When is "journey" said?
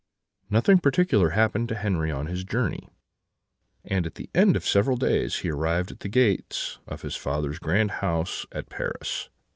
2.43-2.89